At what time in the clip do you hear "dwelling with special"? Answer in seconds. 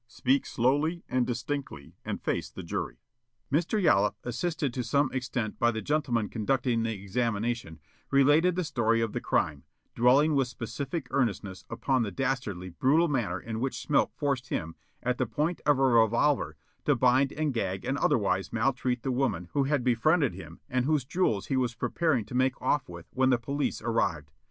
9.93-10.89